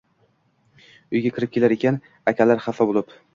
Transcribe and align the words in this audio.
uyga 1.17 1.33
kirib 1.35 1.51
kelar 1.59 1.75
ekan. 1.77 2.01
Akalari 2.33 2.65
xafa 2.69 2.89
bo’lib: 2.95 3.15